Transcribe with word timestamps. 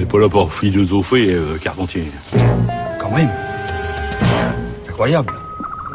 n'est 0.00 0.06
pas 0.06 0.18
là 0.18 0.28
pour 0.30 0.52
philosopher, 0.54 1.34
euh, 1.34 1.58
Carpentier. 1.62 2.04
Quand 2.98 3.10
même. 3.10 3.28
Incroyable. 4.88 5.39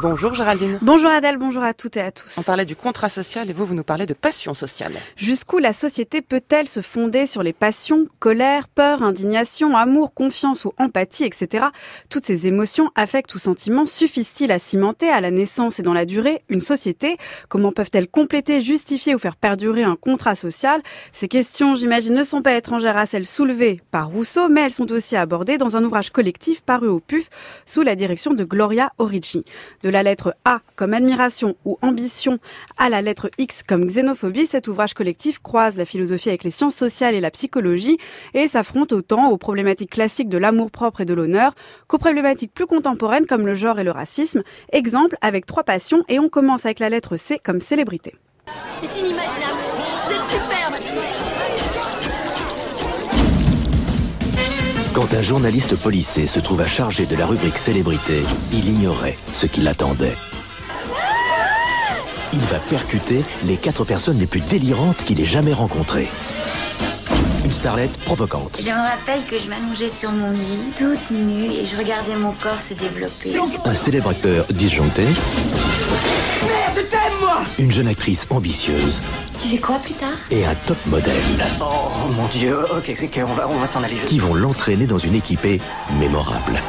Bonjour 0.02 0.34
Géraldine. 0.34 0.78
Bonjour 0.82 1.10
Adèle, 1.10 1.38
bonjour 1.38 1.62
à 1.62 1.72
toutes 1.72 1.96
et 1.96 2.02
à 2.02 2.12
tous. 2.12 2.36
On 2.36 2.42
parlait 2.42 2.66
du 2.66 2.76
contrat 2.76 3.08
social 3.08 3.48
et 3.48 3.52
vous, 3.54 3.64
vous 3.64 3.74
nous 3.74 3.82
parlez 3.82 4.04
de 4.04 4.12
passion 4.12 4.52
sociale. 4.52 4.92
Jusqu'où 5.16 5.58
la 5.58 5.72
société 5.72 6.20
peut-elle 6.20 6.68
se 6.68 6.80
fonder 6.80 7.24
sur 7.24 7.42
les 7.42 7.54
passions, 7.54 8.06
colère, 8.18 8.68
peur, 8.68 9.02
indignation, 9.02 9.74
amour, 9.74 10.12
confiance 10.12 10.66
ou 10.66 10.74
empathie, 10.78 11.24
etc. 11.24 11.66
Toutes 12.10 12.26
ces 12.26 12.46
émotions, 12.46 12.90
affectent 12.94 13.34
ou 13.34 13.38
sentiments 13.38 13.86
suffisent-ils 13.86 14.52
à 14.52 14.58
cimenter 14.58 15.08
à 15.08 15.22
la 15.22 15.30
naissance 15.30 15.80
et 15.80 15.82
dans 15.82 15.94
la 15.94 16.04
durée 16.04 16.42
une 16.50 16.60
société? 16.60 17.16
Comment 17.48 17.72
peuvent-elles 17.72 18.08
compléter, 18.08 18.60
justifier 18.60 19.14
ou 19.14 19.18
faire 19.18 19.36
perdurer 19.36 19.82
un 19.82 19.96
contrat 19.96 20.34
social? 20.34 20.82
Ces 21.12 21.28
questions, 21.28 21.74
j'imagine, 21.74 22.14
ne 22.14 22.24
sont 22.24 22.42
pas 22.42 22.56
étrangères 22.56 22.98
à 22.98 23.06
celles 23.06 23.26
soulevées 23.26 23.80
par 23.90 24.08
Rousseau, 24.08 24.48
mais 24.48 24.62
elles 24.62 24.72
sont 24.72 24.92
aussi 24.92 25.16
abordées 25.16 25.56
dans 25.56 25.76
un 25.76 25.84
ouvrage 25.84 26.10
collectif 26.10 26.60
paru 26.60 26.88
au 26.88 27.00
PUF 27.00 27.30
sous 27.64 27.82
la 27.82 27.94
direction 27.94 28.34
de 28.34 28.44
Gloria 28.44 28.92
Origi 28.98 29.44
de 29.86 29.90
la 29.90 30.02
lettre 30.02 30.34
A 30.44 30.58
comme 30.74 30.94
admiration 30.94 31.54
ou 31.64 31.78
ambition 31.80 32.40
à 32.76 32.88
la 32.88 33.02
lettre 33.02 33.30
X 33.38 33.62
comme 33.62 33.86
xénophobie, 33.86 34.46
cet 34.46 34.66
ouvrage 34.66 34.94
collectif 34.94 35.38
croise 35.38 35.76
la 35.76 35.84
philosophie 35.84 36.28
avec 36.28 36.42
les 36.42 36.50
sciences 36.50 36.74
sociales 36.74 37.14
et 37.14 37.20
la 37.20 37.30
psychologie 37.30 37.96
et 38.34 38.48
s'affronte 38.48 38.92
autant 38.92 39.30
aux 39.30 39.36
problématiques 39.36 39.90
classiques 39.90 40.28
de 40.28 40.38
l'amour-propre 40.38 41.02
et 41.02 41.04
de 41.04 41.14
l'honneur 41.14 41.54
qu'aux 41.86 41.98
problématiques 41.98 42.52
plus 42.52 42.66
contemporaines 42.66 43.26
comme 43.26 43.46
le 43.46 43.54
genre 43.54 43.78
et 43.78 43.84
le 43.84 43.92
racisme. 43.92 44.42
Exemple 44.72 45.16
avec 45.20 45.46
trois 45.46 45.62
passions 45.62 46.02
et 46.08 46.18
on 46.18 46.28
commence 46.28 46.66
avec 46.66 46.80
la 46.80 46.90
lettre 46.90 47.14
C 47.14 47.38
comme 47.38 47.60
célébrité. 47.60 48.16
Quand 54.96 55.12
un 55.12 55.20
journaliste 55.20 55.76
policé 55.76 56.26
se 56.26 56.40
trouve 56.40 56.62
à 56.62 56.66
charger 56.66 57.04
de 57.04 57.16
la 57.16 57.26
rubrique 57.26 57.58
célébrité, 57.58 58.22
il 58.50 58.66
ignorait 58.66 59.18
ce 59.34 59.44
qui 59.44 59.60
l'attendait. 59.60 60.16
Il 62.32 62.40
va 62.40 62.58
percuter 62.70 63.22
les 63.44 63.58
quatre 63.58 63.84
personnes 63.84 64.18
les 64.18 64.26
plus 64.26 64.40
délirantes 64.40 65.04
qu'il 65.04 65.20
ait 65.20 65.26
jamais 65.26 65.52
rencontrées. 65.52 66.08
Starlette 67.56 67.96
provocante. 68.04 68.60
Je 68.62 68.68
me 68.68 68.76
rappelle 68.76 69.24
que 69.30 69.38
je 69.38 69.48
m'allongeais 69.48 69.88
sur 69.88 70.10
mon 70.12 70.30
lit, 70.30 70.58
toute 70.76 71.10
nue, 71.10 71.46
et 71.50 71.64
je 71.64 71.74
regardais 71.74 72.14
mon 72.14 72.32
corps 72.32 72.60
se 72.60 72.74
développer. 72.74 73.32
Un 73.64 73.74
célèbre 73.74 74.10
acteur 74.10 74.44
disjoncté. 74.50 75.04
Merde, 75.04 76.86
t'aimes 76.90 77.18
moi 77.18 77.38
Une 77.58 77.72
jeune 77.72 77.88
actrice 77.88 78.26
ambitieuse. 78.28 79.00
Tu 79.42 79.48
fais 79.48 79.56
quoi 79.58 79.78
plus 79.78 79.94
tard? 79.94 80.10
Et 80.30 80.44
un 80.44 80.54
top 80.66 80.76
modèle. 80.84 81.14
Oh 81.62 82.10
mon 82.14 82.26
dieu, 82.28 82.58
ok, 82.76 82.94
ok, 83.02 83.20
on 83.26 83.32
va, 83.32 83.48
on 83.48 83.56
va 83.56 83.66
s'en 83.66 83.82
aller. 83.82 83.94
Qui 84.06 84.18
vont 84.18 84.34
l'entraîner 84.34 84.86
dans 84.86 84.98
une 84.98 85.14
équipée 85.14 85.58
mémorable. 85.98 86.60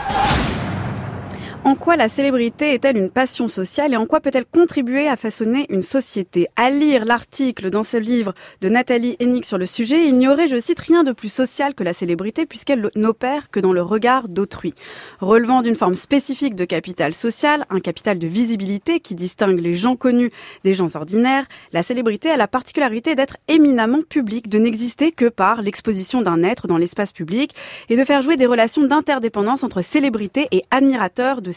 En 1.68 1.76
quoi 1.76 1.98
la 1.98 2.08
célébrité 2.08 2.73
est-elle 2.73 2.96
une 2.96 3.10
passion 3.10 3.50
sociale 3.50 3.94
et 3.94 3.98
en 3.98 4.06
quoi 4.06 4.22
peut-elle 4.22 4.46
contribuer 4.46 5.10
à 5.10 5.18
façonner 5.18 5.66
une 5.68 5.82
société? 5.82 6.48
À 6.56 6.70
lire 6.70 7.04
l'article 7.04 7.70
dans 7.72 7.84
ce 7.84 7.98
livre 7.98 8.34
de 8.62 8.70
Nathalie 8.70 9.18
Hennig 9.20 9.44
sur 9.44 9.58
le 9.58 9.66
sujet, 9.66 10.08
il 10.08 10.18
n'y 10.18 10.30
aurait, 10.30 10.48
je 10.48 10.58
cite, 10.62 10.80
rien 10.80 11.04
de 11.04 11.12
plus 11.12 11.28
social 11.28 11.76
que 11.76 11.84
la 11.84 11.92
célébrité 11.92 12.46
puisqu'elle 12.46 12.90
n'opère 12.96 13.52
que 13.52 13.59
dans 13.59 13.74
le 13.74 13.82
regard 13.82 14.30
d'autrui. 14.30 14.76
Relevant 15.20 15.62
d'une 15.62 15.76
forme 15.76 15.96
spécifique 15.96 16.56
de 16.56 16.64
capital 16.64 17.14
social, 17.14 17.66
un 17.70 17.81
capital 17.81 18.18
de 18.18 18.28
visibilité 18.28 19.02
qui 19.02 19.14
distingue 19.14 19.59
les 19.59 19.74
gens 19.74 19.98
connus 19.98 20.31
des 20.64 20.74
gens 20.74 20.96
ordinaires, 20.96 21.48
la 21.74 21.84
célébrité 21.84 22.30
a 22.30 22.38
la 22.38 22.48
particularité 22.48 23.14
d'être 23.14 23.36
éminemment 23.50 24.04
publique, 24.08 24.48
de 24.48 24.58
n'exister 24.58 25.12
que 25.12 25.28
par 25.28 25.62
l'exposition 25.62 26.22
d'un 26.22 26.44
être 26.44 26.68
dans 26.68 26.78
l'espace 26.78 27.12
public 27.12 27.54
et 27.90 27.98
de 27.98 28.06
faire 28.06 28.22
jouer 28.22 28.38
des 28.38 28.46
relations 28.46 28.86
d'interdépendance 28.86 29.66
entre 29.66 29.81
célébrité 29.81 30.48
et 30.52 30.64
admirateurs 30.72 31.42
de 31.42 31.56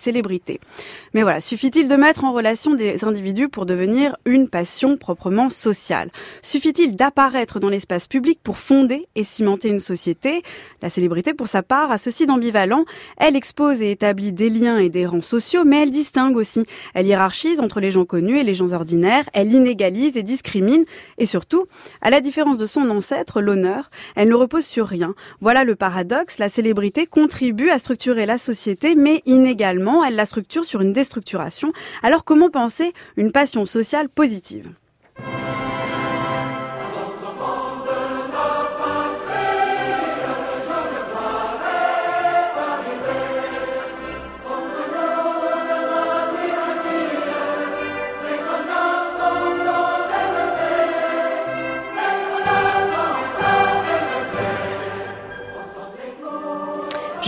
Mais 1.14 1.22
voilà, 1.22 1.40
suffit-il 1.40 1.88
de 1.88 1.96
mettre 1.96 2.24
en 2.24 2.32
relation 2.32 2.74
des 2.74 3.04
individus 3.04 3.48
pour 3.48 3.66
devenir 3.66 4.16
une 4.24 4.48
passion 4.48 4.96
proprement 4.96 5.50
sociale? 5.50 6.10
Suffit-il 6.42 6.96
d'apparaître 6.96 7.60
dans 7.60 7.68
l'espace 7.68 8.06
public 8.06 8.40
pour 8.42 8.58
fonder 8.58 9.08
et 9.14 9.24
cimenter 9.24 9.68
une 9.68 9.80
société? 9.80 10.42
La 10.82 10.90
célébrité, 10.90 11.34
pour 11.34 11.48
sa 11.48 11.62
part, 11.62 11.90
a 11.90 11.98
ceci 11.98 12.26
d'ambivalent. 12.26 12.84
Elle 13.16 13.36
expose 13.36 13.80
et 13.82 13.90
établit 13.90 14.32
des 14.32 14.50
liens 14.50 14.78
et 14.78 14.88
des 14.88 15.06
rangs 15.06 15.22
sociaux, 15.22 15.64
mais 15.64 15.82
elle 15.82 15.90
distingue 15.90 16.36
aussi. 16.36 16.64
Elle 16.94 17.06
hiérarchise 17.06 17.60
entre 17.60 17.80
les 17.80 17.90
gens 17.90 18.04
connus 18.04 18.38
et 18.38 18.44
les 18.44 18.54
gens 18.54 18.72
ordinaires. 18.72 19.28
Elle 19.32 19.52
inégalise 19.52 20.16
et 20.16 20.22
discrimine. 20.22 20.84
Et 21.18 21.26
surtout, 21.26 21.66
à 22.00 22.10
la 22.10 22.20
différence 22.20 22.58
de 22.58 22.66
son 22.66 22.88
ancêtre, 22.90 23.40
l'honneur, 23.40 23.90
elle 24.14 24.28
ne 24.28 24.34
repose 24.34 24.64
sur 24.64 24.86
rien. 24.86 25.14
Voilà 25.40 25.64
le 25.64 25.74
paradoxe. 25.74 26.38
La 26.38 26.48
célébrité 26.48 27.06
contribue 27.06 27.70
à 27.70 27.78
structurer 27.78 28.26
la 28.26 28.38
société, 28.38 28.94
mais 28.94 29.22
inégalement 29.26 29.79
elle 30.04 30.16
la 30.16 30.26
structure 30.26 30.64
sur 30.64 30.80
une 30.80 30.92
déstructuration. 30.92 31.72
Alors 32.02 32.24
comment 32.24 32.50
penser 32.50 32.92
une 33.16 33.32
passion 33.32 33.64
sociale 33.64 34.08
positive? 34.08 34.70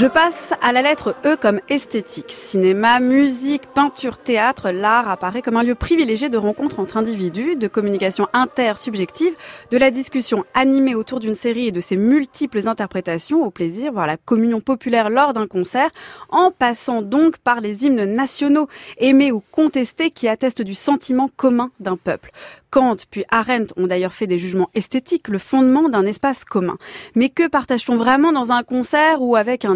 Je 0.03 0.09
passe 0.09 0.53
à 0.61 0.73
la 0.73 0.83
lettre 0.83 1.15
E 1.25 1.37
comme 1.37 1.61
esthétique. 1.69 2.33
Cinéma, 2.33 2.99
musique, 2.99 3.69
peinture, 3.73 4.19
théâtre, 4.19 4.71
l'art 4.73 5.09
apparaît 5.09 5.43
comme 5.43 5.57
un 5.57 5.63
lieu 5.63 5.77
privilégié 5.77 6.29
de 6.29 6.37
rencontre 6.37 6.81
entre 6.81 6.97
individus, 6.97 7.55
de 7.55 7.69
communication 7.69 8.27
intersubjective, 8.33 9.37
de 9.71 9.79
la 9.79 9.93
discussion 9.93 10.45
animée 10.55 10.97
autour 10.97 11.21
d'une 11.21 11.37
série 11.37 11.69
et 11.69 11.71
de 11.71 11.79
ses 11.79 11.97
multiples 11.97 12.67
interprétations 12.67 13.45
au 13.45 13.53
plaisir, 13.53 13.93
voire 13.93 14.09
la 14.09 14.17
communion 14.17 14.61
populaire 14.61 15.09
lors 15.09 15.35
d'un 15.35 15.47
concert, 15.47 15.91
en 16.31 16.51
passant 16.51 17.01
donc 17.01 17.39
par 17.39 17.61
les 17.61 17.87
hymnes 17.87 18.05
nationaux 18.05 18.67
aimés 18.99 19.31
ou 19.31 19.41
contestés 19.53 20.11
qui 20.11 20.27
attestent 20.27 20.63
du 20.63 20.75
sentiment 20.75 21.31
commun 21.37 21.71
d'un 21.79 21.97
peuple. 21.97 22.33
Kant 22.73 22.97
puis 23.11 23.25
Arendt 23.31 23.75
ont 23.77 23.87
d'ailleurs 23.87 24.15
fait 24.15 24.27
des 24.27 24.39
jugements 24.39 24.71
esthétiques, 24.75 25.29
le 25.29 25.37
fondement 25.39 25.91
d'un 25.91 26.07
espace 26.07 26.43
commun. 26.43 26.79
Mais 27.15 27.29
que 27.29 27.47
partage-t-on 27.47 27.97
vraiment 27.97 28.33
dans 28.33 28.51
un 28.51 28.63
concert 28.63 29.21
ou 29.21 29.37
avec 29.37 29.67
un 29.67 29.75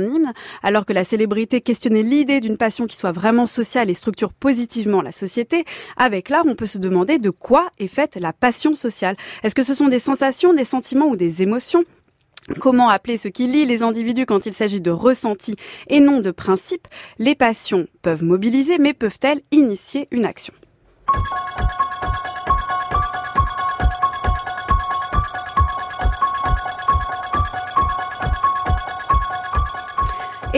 alors 0.63 0.87
que 0.87 0.93
la 0.93 1.05
célébrité 1.05 1.61
questionnait 1.61 2.03
l'idée 2.03 2.41
d'une 2.41 2.57
passion 2.57 2.87
qui 2.87 2.97
soit 2.97 3.13
vraiment 3.13 3.47
sociale 3.47 3.91
et 3.91 3.95
structure 3.95 4.33
positivement 4.33 5.03
la 5.03 5.13
société 5.13 5.65
Avec 5.97 6.29
l'art, 6.29 6.45
on 6.47 6.55
peut 6.55 6.67
se 6.67 6.79
demander 6.79 7.19
de 7.19 7.31
quoi 7.31 7.69
est 7.79 7.87
faite 7.87 8.17
la 8.17 8.33
passion 8.33 8.75
sociale. 8.75 9.17
Est-ce 9.43 9.55
que 9.55 9.63
ce 9.63 9.75
sont 9.75 9.89
des 9.89 9.99
sensations, 9.99 10.55
des 10.55 10.65
sentiments 10.65 11.07
ou 11.07 11.17
des 11.17 11.43
émotions? 11.43 11.85
Comment 12.61 12.89
appeler 12.89 13.19
ce 13.19 13.29
qui 13.29 13.49
lie 13.49 13.65
les 13.65 13.83
individus 13.83 14.25
quand 14.25 14.47
il 14.47 14.53
s'agit 14.53 14.81
de 14.81 14.91
ressentis 14.91 15.57
et 15.89 16.01
non 16.01 16.21
de 16.21 16.31
principes? 16.31 16.87
Les 17.19 17.35
passions 17.35 17.89
peuvent 18.03 18.23
mobiliser, 18.23 18.79
mais 18.79 18.93
peuvent-elles 18.93 19.43
initier 19.51 20.07
une 20.13 20.25
action? 20.25 20.55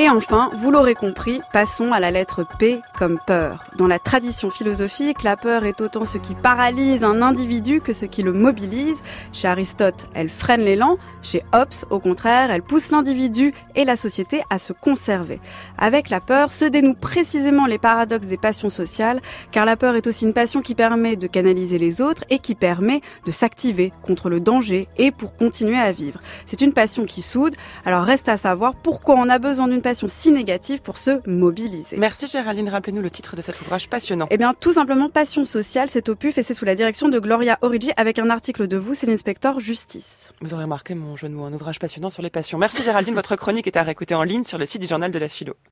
Et 0.01 0.09
enfin, 0.09 0.49
vous 0.57 0.71
l'aurez 0.71 0.95
compris, 0.95 1.41
passons 1.53 1.91
à 1.91 1.99
la 1.99 2.13
lettre 2.13 2.47
P 2.61 2.81
comme 2.97 3.19
peur. 3.27 3.65
Dans 3.79 3.89
la 3.89 3.99
tradition 3.99 4.49
philosophique, 4.49 5.25
la 5.25 5.37
peur 5.37 5.65
est 5.65 5.81
autant 5.81 6.05
ce 6.05 6.19
qui 6.19 6.37
paralyse 6.37 7.03
un 7.03 7.21
individu 7.21 7.81
que 7.81 7.93
ce 7.93 8.05
qui 8.05 8.23
le 8.23 8.33
mobilise. 8.33 9.03
Chez 9.33 9.49
Aristote, 9.49 10.07
elle 10.15 10.29
freine 10.29 10.61
l'élan. 10.61 10.99
Chez 11.21 11.43
Hobbes, 11.53 11.75
au 11.91 11.99
contraire, 11.99 12.53
elle 12.53 12.63
pousse 12.63 12.93
l'individu 12.93 13.53
et 13.75 13.85
la 13.85 13.97
société 13.97 14.41
à 14.51 14.61
se 14.61 14.73
conserver. 14.73 15.41
Avec 15.79 16.11
la 16.11 16.21
peur 16.21 16.53
se 16.53 16.65
dénouent 16.65 16.95
précisément 16.95 17.67
les 17.67 17.79
paradoxes 17.79 18.29
des 18.29 18.37
passions 18.37 18.71
sociales, 18.71 19.21
car 19.51 19.65
la 19.65 19.77
peur 19.77 19.97
est 19.97 20.07
aussi 20.07 20.27
une 20.27 20.33
passion 20.33 20.63
qui 20.63 20.77
permet 20.77 21.17
de 21.17 21.27
canaliser 21.27 21.77
les 21.77 22.01
autres 22.01 22.23
et 22.31 22.39
qui 22.39 22.55
permet 22.55 23.01
de 23.27 23.33
s'activer 23.33 23.93
contre 24.03 24.29
le 24.29 24.39
danger 24.39 24.87
et 24.97 25.11
pour 25.11 25.35
continuer 25.35 25.77
à 25.77 25.91
vivre. 25.91 26.21
C'est 26.47 26.61
une 26.61 26.73
passion 26.73 27.05
qui 27.05 27.21
soude, 27.21 27.57
alors 27.85 28.05
reste 28.05 28.29
à 28.29 28.37
savoir 28.37 28.77
pourquoi 28.77 29.17
on 29.17 29.29
a 29.29 29.41
besoin 29.41 29.67
d'une 29.67 29.83
si 29.95 30.33
négative 30.33 30.81
pour 30.83 30.99
se 30.99 31.21
mobiliser. 31.29 31.97
Merci 31.97 32.27
Géraldine, 32.27 32.69
rappelez-nous 32.69 33.03
le 33.03 33.11
titre 33.11 33.37
de 33.37 33.43
cet 33.43 33.61
ouvrage 33.61 33.89
passionnant. 33.89 34.27
Eh 34.31 34.37
bien, 34.37 34.55
tout 34.59 34.73
simplement 34.73 35.09
Passion 35.09 35.45
sociale, 35.45 35.89
c'est 35.91 36.09
au 36.09 36.15
PUF 36.15 36.39
et 36.39 36.43
c'est 36.43 36.55
sous 36.55 36.65
la 36.65 36.75
direction 36.75 37.09
de 37.09 37.19
Gloria 37.19 37.59
Origi 37.63 37.91
avec 37.97 38.19
un 38.19 38.31
article 38.31 38.69
de 38.69 38.77
vous, 38.77 38.95
c'est 38.95 39.07
l'inspecteur 39.07 39.61
Justice. 39.61 40.33
Vous 40.41 40.55
aurez 40.55 40.65
remarqué 40.65 40.95
mon 40.95 41.17
genou, 41.17 41.45
un 41.45 41.53
ouvrage 41.53 41.79
passionnant 41.79 42.11
sur 42.11 42.23
les 42.23 42.31
passions. 42.31 42.59
Merci 42.59 42.83
Géraldine, 42.83 43.15
votre 43.15 43.37
chronique 43.37 43.67
est 43.67 43.77
à 43.77 43.83
réécouter 43.83 44.15
en 44.15 44.23
ligne 44.23 44.45
sur 44.45 44.59
le 44.59 44.67
site 44.67 44.81
du 44.81 44.87
journal 44.87 45.11
de 45.11 45.19
la 45.19 45.29
philo. 45.29 45.55